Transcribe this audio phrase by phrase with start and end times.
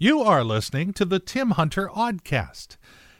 [0.00, 2.76] You are listening to the Tim Hunter Oddcast.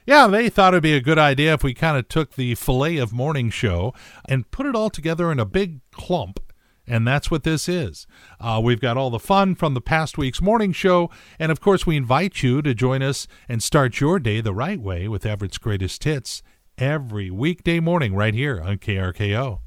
[0.06, 2.99] Yeah, they thought it'd be a good idea if we kind of took the filet
[2.99, 3.93] of morning show
[4.29, 6.38] and put it all together in a big clump.
[6.87, 8.06] And that's what this is.
[8.38, 11.11] Uh, we've got all the fun from the past week's morning show.
[11.37, 14.80] And of course, we invite you to join us and start your day the right
[14.80, 16.45] way with Everett's Greatest Hits
[16.79, 19.62] every weekday morning right here on KRKO.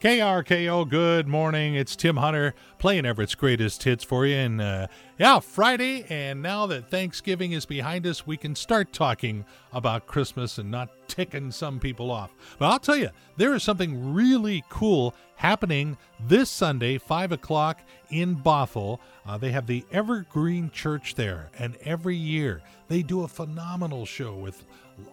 [0.00, 1.74] KRKO, good morning.
[1.74, 4.36] It's Tim Hunter playing Everett's greatest hits for you.
[4.36, 4.86] And uh,
[5.18, 6.06] yeah, Friday.
[6.08, 10.90] And now that Thanksgiving is behind us, we can start talking about Christmas and not
[11.08, 12.32] ticking some people off.
[12.60, 18.36] But I'll tell you, there is something really cool happening this Sunday, 5 o'clock in
[18.36, 18.98] Bothell.
[19.24, 21.48] Uh, they have the Evergreen Church there.
[21.58, 24.64] And every year they do a phenomenal show with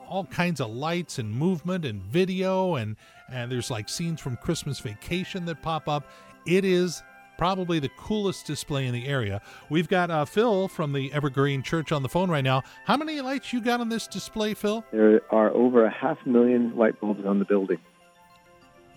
[0.07, 2.95] all kinds of lights and movement and video and
[3.31, 6.07] and there's like scenes from Christmas Vacation that pop up.
[6.45, 7.01] It is
[7.37, 9.41] probably the coolest display in the area.
[9.69, 12.63] We've got uh, Phil from the Evergreen Church on the phone right now.
[12.85, 14.83] How many lights you got on this display, Phil?
[14.91, 17.79] There are over a half million light bulbs on the building.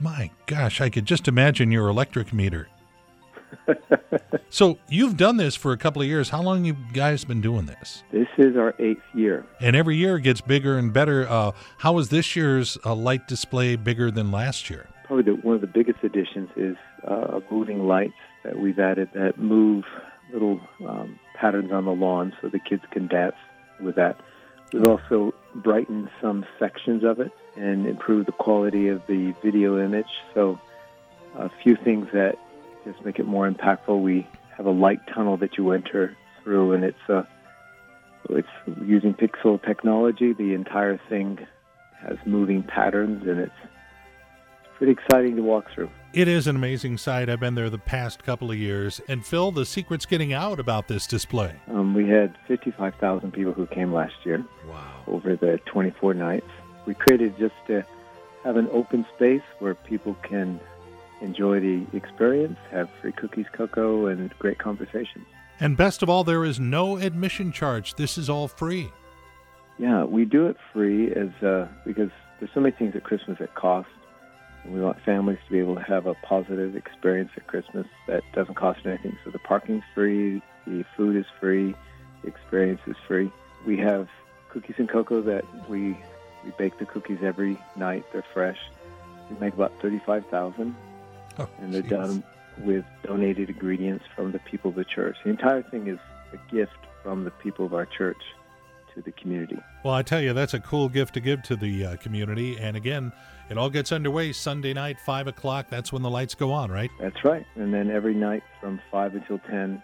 [0.01, 2.69] My gosh, I could just imagine your electric meter.
[4.51, 6.29] so you've done this for a couple of years.
[6.29, 8.05] How long you guys been doing this?
[8.13, 11.29] This is our eighth year, and every year it gets bigger and better.
[11.29, 14.89] Uh, how is this year's uh, light display bigger than last year?
[15.05, 16.77] Probably the, one of the biggest additions is
[17.07, 18.13] uh, moving lights
[18.45, 19.85] that we've added that move
[20.33, 23.37] little um, patterns on the lawn so the kids can dance
[23.81, 24.21] with that.
[24.73, 30.09] We've also brightened some sections of it and improve the quality of the video image.
[30.35, 30.61] So
[31.37, 32.39] a few things that
[32.85, 34.01] just make it more impactful.
[34.01, 37.27] We have a light tunnel that you enter through, and it's a
[38.31, 38.49] it's
[38.85, 40.33] using pixel technology.
[40.33, 41.47] The entire thing
[42.01, 43.53] has moving patterns, and it's
[44.79, 45.91] pretty exciting to walk through.
[46.15, 47.29] It is an amazing site.
[47.29, 49.01] I've been there the past couple of years.
[49.09, 51.55] And Phil, the secret's getting out about this display.
[51.69, 54.43] Um, we had 55,000 people who came last year.
[54.69, 55.03] Wow.
[55.07, 56.47] Over the 24 nights.
[56.87, 57.85] We created just to
[58.45, 60.59] have an open space where people can
[61.21, 65.27] enjoy the experience, have free cookies, cocoa, and great conversations.
[65.61, 67.97] And best of all, there is no admission charge.
[67.97, 68.91] This is all free.
[69.77, 73.55] Yeah, we do it free as uh, because there's so many things at Christmas that
[73.55, 73.89] cost,
[74.71, 78.55] we want families to be able to have a positive experience at Christmas that doesn't
[78.55, 79.17] cost anything.
[79.25, 81.75] So the parking's free, the food is free,
[82.23, 83.31] the experience is free.
[83.67, 84.09] We have
[84.51, 85.99] cookies and cocoa that we
[86.45, 88.05] we bake the cookies every night.
[88.13, 88.59] They're fresh.
[89.31, 90.77] We make about thirty-five thousand
[91.39, 91.91] Oh, and they're geez.
[91.91, 92.25] done
[92.59, 95.17] with donated ingredients from the people of the church.
[95.25, 95.99] The entire thing is
[96.33, 98.23] a gift from the people of our church
[98.99, 99.59] to the community.
[99.85, 102.59] Well, I tell you, that's a cool gift to give to the uh, community.
[102.59, 103.13] And again,
[103.49, 105.67] it all gets underway Sunday night, 5 o'clock.
[105.71, 106.91] That's when the lights go on, right?
[107.01, 107.47] That's right.
[107.57, 109.83] And then every night from 5 until 10,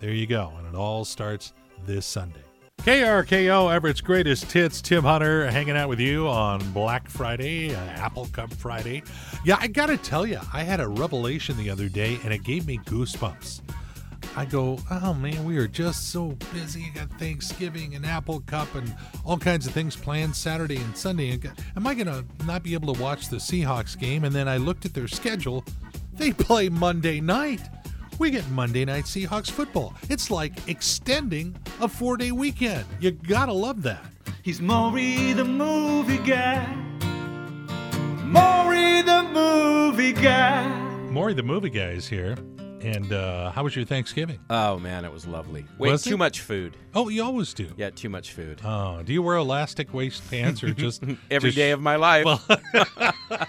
[0.00, 1.52] There you go, and it all starts
[1.84, 2.40] this Sunday.
[2.78, 4.80] KRKO Everett's greatest hits.
[4.80, 9.02] Tim Hunter hanging out with you on Black Friday, uh, Apple Cup Friday.
[9.44, 12.44] Yeah, I got to tell you, I had a revelation the other day and it
[12.44, 13.62] gave me goosebumps.
[14.38, 16.82] I go, oh man, we are just so busy.
[16.82, 21.40] You got Thanksgiving and Apple Cup and all kinds of things planned Saturday and Sunday.
[21.74, 24.24] Am I going to not be able to watch the Seahawks game?
[24.24, 25.64] And then I looked at their schedule.
[26.12, 27.62] They play Monday night.
[28.18, 29.94] We get Monday night Seahawks football.
[30.10, 32.84] It's like extending a four day weekend.
[33.00, 34.04] You gotta love that.
[34.42, 36.66] He's Maury the movie guy.
[38.24, 40.68] Maury the movie guy.
[41.10, 42.36] Maury the movie guy is here.
[42.86, 44.38] And uh, how was your Thanksgiving?
[44.48, 45.64] Oh man, it was lovely.
[45.76, 46.18] Way Was too it?
[46.18, 46.76] much food.
[46.94, 47.68] Oh, you always do.
[47.76, 48.60] Yeah, too much food.
[48.64, 52.24] Oh, do you wear elastic waist pants or just Every just- day of my life.
[52.24, 52.40] Well,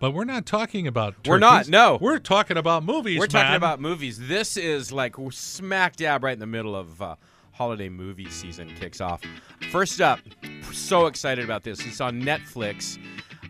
[0.00, 1.14] but we're not talking about.
[1.26, 1.98] We're not, no.
[2.00, 3.18] we're talking about movies.
[3.18, 4.18] We're talking about movies.
[4.18, 7.16] This is like smack dab right in the middle of uh,
[7.52, 9.20] holiday movie season kicks off.
[9.70, 10.20] First up,
[10.72, 11.84] so excited about this.
[11.84, 12.98] It's on Netflix.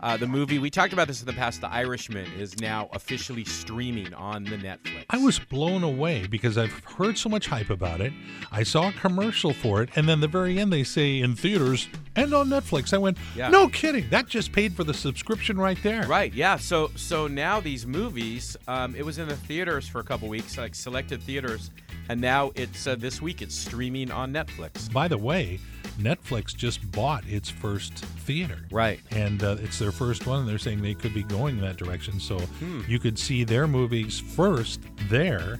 [0.01, 1.61] Uh, the movie we talked about this in the past.
[1.61, 5.05] The Irishman is now officially streaming on the Netflix.
[5.09, 8.11] I was blown away because I've heard so much hype about it.
[8.51, 11.87] I saw a commercial for it, and then the very end they say in theaters
[12.15, 12.93] and on Netflix.
[12.93, 13.49] I went, Yeah.
[13.49, 14.09] no kidding.
[14.09, 16.07] That just paid for the subscription right there.
[16.07, 16.33] Right.
[16.33, 16.57] Yeah.
[16.57, 20.57] So so now these movies, um, it was in the theaters for a couple weeks,
[20.57, 21.69] like selected theaters,
[22.09, 24.91] and now it's uh, this week it's streaming on Netflix.
[24.91, 25.59] By the way,
[26.01, 27.93] Netflix just bought its first
[28.25, 28.57] theater.
[28.71, 28.99] Right.
[29.11, 32.19] And uh, it's their first one, and they're saying they could be going that direction.
[32.19, 32.81] So Hmm.
[32.87, 35.59] you could see their movies first there,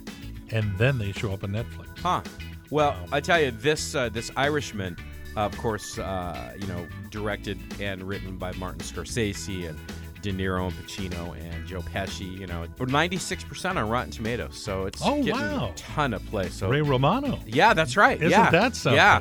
[0.50, 1.98] and then they show up on Netflix.
[1.98, 2.22] Huh.
[2.70, 4.96] Well, I tell you, this uh, this Irishman,
[5.36, 9.78] of course, uh, you know, directed and written by Martin Scorsese and
[10.22, 12.38] De Niro and Pacino and Joe Pesci.
[12.38, 15.70] You know, ninety six percent on Rotten Tomatoes, so it's Oh, getting wow.
[15.70, 16.48] a ton of play.
[16.48, 17.38] So Ray Romano.
[17.46, 18.16] yeah, that's right.
[18.16, 18.50] Isn't yeah.
[18.50, 18.96] that something?
[18.96, 19.20] Yeah.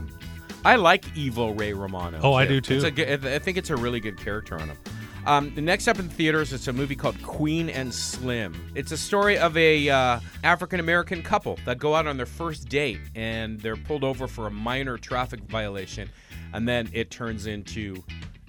[0.64, 2.20] I like evil Ray Romano.
[2.22, 2.76] Oh, I do, too.
[2.76, 4.78] It's a good, I think it's a really good character on him.
[5.26, 8.72] Um, the next up in theaters, it's a movie called Queen and Slim.
[8.74, 12.70] It's a story of a uh, African American couple that go out on their first
[12.70, 16.10] date and they're pulled over for a minor traffic violation,
[16.54, 18.04] and then it turns into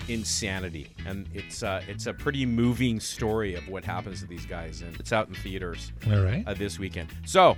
[0.09, 0.89] insanity.
[1.07, 4.95] And it's uh, it's a pretty moving story of what happens to these guys, and
[5.01, 6.45] it's out in theaters All right.
[6.47, 7.09] uh, this weekend.
[7.25, 7.57] So,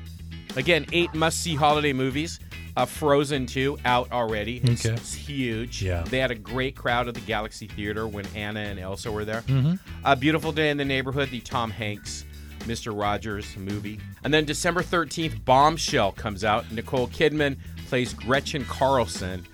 [0.57, 2.41] again, eight must-see holiday movies.
[2.77, 4.57] Uh, Frozen 2 out already.
[4.65, 4.97] It's, Okay.
[4.97, 5.81] it's huge.
[5.81, 6.03] Yeah.
[6.03, 9.43] They had a great crowd at the Galaxy Theater when Anna and Elsa were there.
[9.43, 9.75] Mm-hmm.
[10.05, 12.25] A Beautiful Day in the Neighborhood, the Tom Hanks,
[12.63, 12.99] Mr.
[12.99, 14.01] Rogers movie.
[14.25, 16.69] And then December 13th, Bombshell comes out.
[16.73, 19.47] Nicole Kidman plays Gretchen Carlson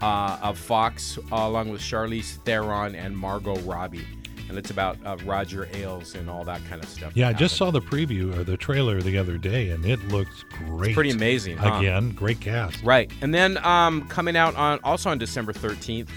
[0.00, 4.06] uh, of Fox, along with Charlize Theron and Margot Robbie.
[4.48, 7.12] And it's about uh, Roger Ailes and all that kind of stuff.
[7.14, 10.02] Yeah, I that just saw the preview or the trailer the other day, and it
[10.08, 10.94] looks great.
[10.94, 11.58] Pretty amazing.
[11.58, 11.74] huh?
[11.78, 12.82] Again, great cast.
[12.82, 13.10] Right.
[13.20, 16.08] And then um, coming out on also on December 13th,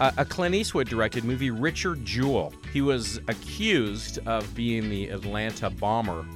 [0.00, 2.52] uh, a Clint Eastwood directed movie, Richard Jewell.
[2.74, 6.26] He was accused of being the Atlanta bomber,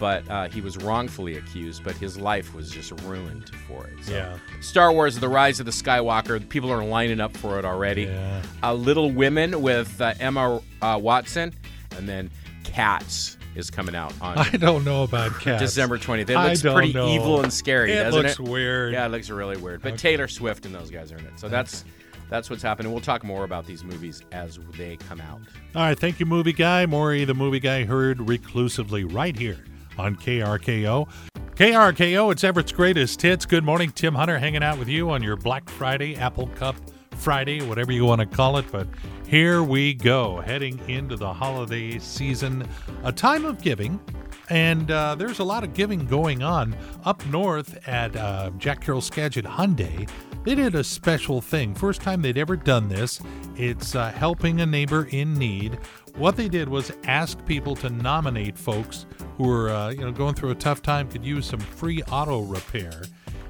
[0.00, 3.92] but uh, he was wrongfully accused, but his life was just ruined for it.
[4.02, 4.38] So, Yeah.
[4.62, 8.04] Star Wars The Rise of the Skywalker, people are lining up for it already.
[8.04, 8.42] Yeah.
[8.62, 11.52] Uh, Little Women with uh, Emma uh, Watson,
[11.96, 12.30] and then
[12.64, 15.60] Cats is coming out on I don't know about cats.
[15.62, 16.30] December 20th.
[16.30, 17.08] It looks pretty know.
[17.08, 18.40] evil and scary, It doesn't looks it?
[18.40, 18.92] Looks weird.
[18.94, 19.82] Yeah, it looks really weird.
[19.82, 21.38] But Taylor Swift and those guys are in it.
[21.38, 21.84] So that's
[22.30, 22.90] that's what's happening.
[22.92, 25.40] We'll talk more about these movies as they come out.
[25.74, 26.86] All right, thank you, movie guy.
[26.86, 29.58] Maury, the movie guy, heard reclusively right here
[29.98, 31.08] on KRKO.
[31.54, 33.44] KRKO, it's Everett's greatest hits.
[33.44, 36.76] Good morning, Tim Hunter, hanging out with you on your Black Friday, Apple Cup
[37.16, 38.64] Friday, whatever you want to call it.
[38.72, 38.86] But
[39.26, 42.66] here we go, heading into the holiday season,
[43.04, 44.00] a time of giving.
[44.48, 49.00] And uh, there's a lot of giving going on up north at uh, Jack Carroll
[49.00, 50.08] Skagit Hyundai.
[50.42, 51.74] They did a special thing.
[51.74, 53.20] First time they'd ever done this.
[53.56, 55.78] It's uh, helping a neighbor in need.
[56.20, 59.06] What they did was ask people to nominate folks
[59.38, 62.42] who were, uh, you know, going through a tough time, could use some free auto
[62.42, 62.92] repair.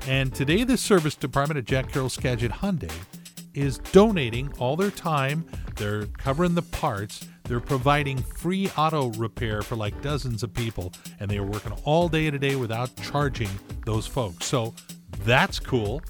[0.06, 2.92] And today, the service department at Jack Carroll Skagit Hyundai
[3.54, 5.44] is donating all their time.
[5.74, 7.26] They're covering the parts.
[7.42, 12.08] They're providing free auto repair for like dozens of people, and they are working all
[12.08, 13.50] day today without charging
[13.84, 14.46] those folks.
[14.46, 14.74] So
[15.24, 16.02] that's cool.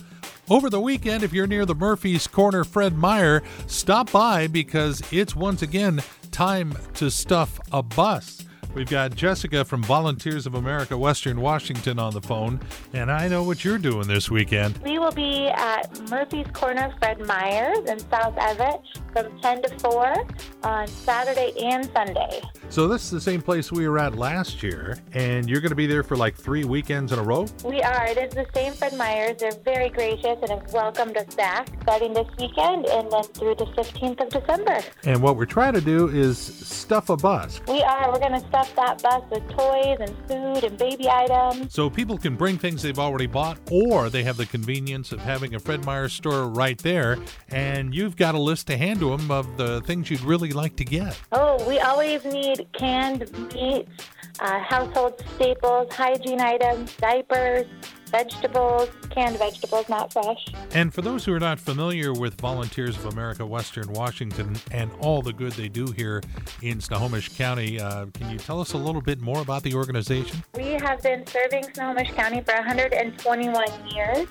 [0.50, 5.36] Over the weekend, if you're near the Murphy's Corner Fred Meyer, stop by because it's
[5.36, 6.02] once again
[6.32, 8.44] time to stuff a bus.
[8.72, 12.60] We've got Jessica from Volunteers of America Western Washington on the phone,
[12.92, 14.78] and I know what you're doing this weekend.
[14.78, 18.80] We will be at Murphy's Corner Fred Meyer's in South Everett
[19.12, 20.14] from 10 to 4
[20.62, 22.42] on Saturday and Sunday.
[22.68, 25.76] So this is the same place we were at last year, and you're going to
[25.76, 27.46] be there for like three weekends in a row.
[27.64, 28.06] We are.
[28.06, 29.40] It is the same Fred Meyer's.
[29.40, 33.64] They're very gracious and have welcomed us back starting this weekend and then through the
[33.64, 34.78] 15th of December.
[35.02, 38.12] And what we're trying to do is stuff a bus, We are.
[38.12, 41.72] We're going to stuff that bus with toys and food and baby items.
[41.72, 45.54] so people can bring things they've already bought, or they have the convenience of having
[45.54, 49.30] a Fred Meyer store right there, and you've got a list to hand to them
[49.30, 51.18] of the things you'd really like to get.
[51.32, 54.06] Oh, we always need canned meats,
[54.40, 57.66] uh, household staples, hygiene items, diapers,
[58.10, 60.46] vegetables, canned vegetables, not fresh.
[60.72, 65.22] And for those who are not familiar with Volunteers of America Western Washington and all
[65.22, 66.22] the good they do here
[66.62, 70.42] in Snohomish County, uh, can you tell us a little bit more about the organization?
[70.54, 74.28] We have been serving Snohomish County for 121 years.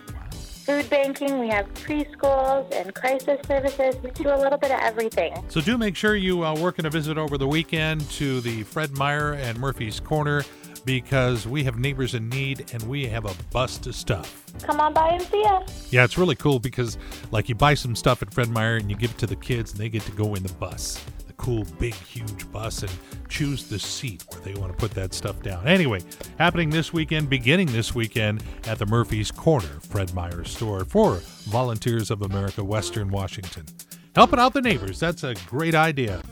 [0.66, 3.96] Food banking, we have preschools and crisis services.
[4.04, 5.34] We do a little bit of everything.
[5.48, 8.62] So do make sure you uh, work in a visit over the weekend to the
[8.64, 10.44] Fred Meyer and Murphy's Corner
[10.90, 14.44] because we have neighbors in need and we have a bus to stuff.
[14.64, 15.88] Come on by and see us.
[15.94, 16.98] Yeah, it's really cool because
[17.30, 19.72] like you buy some stuff at Fred Meyer and you give it to the kids
[19.72, 21.00] and they get to go in the bus.
[21.28, 22.92] The cool big huge bus and
[23.28, 25.68] choose the seat where they want to put that stuff down.
[25.68, 26.02] Anyway,
[26.40, 31.18] happening this weekend, beginning this weekend at the Murphy's Corner Fred Meyer store for
[31.52, 33.64] Volunteers of America Western Washington.
[34.16, 36.24] Helping out the neighbors, that's a great idea.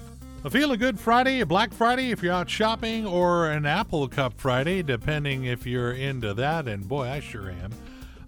[0.44, 4.08] A Feel a Good Friday, a Black Friday if you're out shopping, or an Apple
[4.08, 7.72] Cup Friday, depending if you're into that, and boy, I sure am.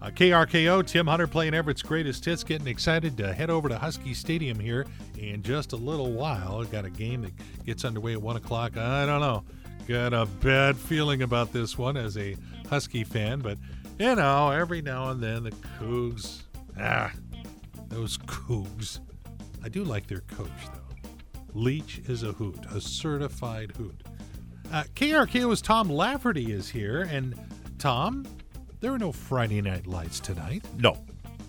[0.02, 4.12] Uh, KRKO, Tim Hunter playing Everett's greatest hits, getting excited to head over to Husky
[4.12, 4.86] Stadium here
[5.18, 6.64] in just a little while.
[6.64, 7.32] Got a game that
[7.64, 8.76] gets underway at 1 o'clock.
[8.76, 9.44] I don't know.
[9.86, 12.36] Got a bad feeling about this one as a
[12.68, 13.56] Husky fan, but
[13.98, 16.42] you know, every now and then the Cougs,
[16.78, 17.12] ah,
[17.88, 18.98] those Cougs.
[19.62, 20.89] I do like their coach, though.
[21.54, 24.02] Leach is a hoot, a certified hoot.
[24.72, 27.34] Uh, KRKO's Tom Lafferty is here, and
[27.78, 28.24] Tom,
[28.80, 30.64] there are no Friday night lights tonight.
[30.78, 30.96] No,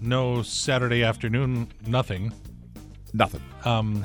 [0.01, 2.33] No Saturday afternoon, nothing.
[3.13, 3.41] nothing.
[3.63, 4.03] Um,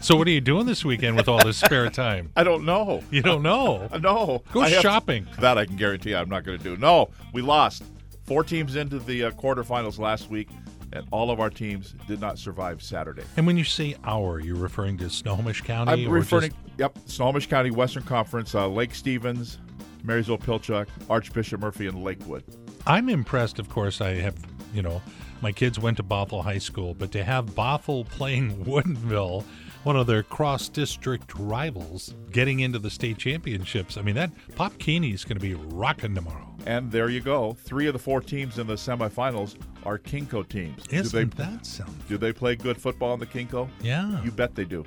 [0.00, 2.30] so what are you doing this weekend with all this spare time?
[2.36, 3.02] I don't know.
[3.10, 3.88] You don't know.
[4.00, 4.42] No.
[4.52, 5.26] Go I shopping.
[5.40, 6.76] that I can guarantee I'm not going to do.
[6.76, 7.84] No, we lost.
[8.24, 10.48] Four teams into the uh, quarterfinals last week,
[10.92, 13.22] and all of our teams did not survive Saturday.
[13.36, 16.04] And when you say our, you're referring to Snohomish County?
[16.04, 19.58] I'm referring, just- yep, Snohomish County Western Conference, uh, Lake Stevens,
[20.04, 22.44] Marysville Pilchuck, Archbishop Murphy, and Lakewood.
[22.86, 24.00] I'm impressed, of course.
[24.00, 24.36] I have,
[24.72, 25.02] you know,
[25.42, 29.44] my kids went to Bothell High School, but to have Bothell playing Woodinville,
[29.86, 34.72] one of their cross district rivals, getting into the state championships, I mean, that Pop
[34.88, 36.52] is going to be rocking tomorrow.
[36.66, 37.52] And there you go.
[37.52, 40.84] Three of the four teams in the semifinals are KingCo teams.
[40.90, 41.94] Isn't do they, that something?
[42.08, 43.68] do they play good football in the KingCo?
[43.80, 44.24] Yeah.
[44.24, 44.84] You bet they do.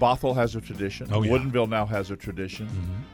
[0.00, 1.08] Bothell has a tradition.
[1.12, 1.32] Oh, yeah.
[1.32, 1.50] Mm-hmm.
[1.50, 2.66] Woodinville now has a tradition.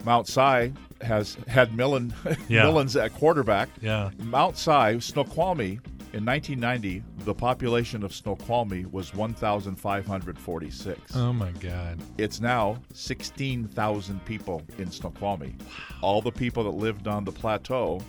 [0.05, 2.15] Mount Si has had Millen
[2.49, 2.67] Yeah.
[2.67, 3.69] Millens at quarterback.
[3.81, 4.11] Yeah.
[4.19, 5.81] Mount Si, Snoqualmie,
[6.13, 11.17] in 1990, the population of Snoqualmie was 1,546.
[11.17, 11.99] Oh, my God.
[12.19, 15.55] It's now 16,000 people in Snoqualmie.
[16.03, 18.01] All the people that lived on the plateau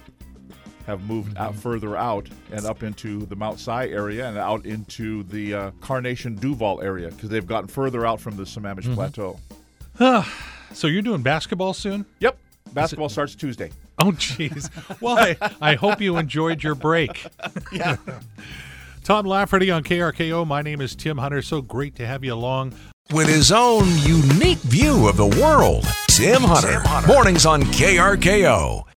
[0.86, 1.60] have moved out Mm-hmm.
[1.60, 6.36] further out and up into the Mount Si area and out into the uh, Carnation
[6.36, 8.94] Duvall area because they've gotten further out from the Sammamish Mm-hmm.
[8.94, 9.40] Plateau.
[10.74, 12.06] So you're doing basketball soon?
[12.20, 12.38] Yep.
[12.74, 13.72] Basketball starts Tuesday.
[14.00, 14.70] Oh, jeez.
[15.02, 17.26] Well, I, I hope you enjoyed your break.
[17.72, 17.96] Yeah.
[19.04, 20.46] Tom Lafferty on KRKO.
[20.46, 21.42] My name is Tim Hunter.
[21.42, 22.74] So great to have you along.
[23.12, 25.84] with his own unique view of the world.
[26.10, 26.84] Tim Hunter.
[27.08, 28.84] Mornings on KRKO.